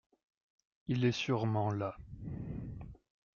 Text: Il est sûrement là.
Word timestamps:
Il 0.87 1.05
est 1.05 1.11
sûrement 1.11 1.69
là. 1.71 1.95